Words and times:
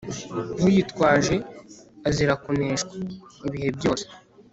Uyitwaje 0.65 1.35
azira 2.07 2.33
kuneshwa 2.43 2.93
ibihe 3.47 3.69
byose 3.77 4.05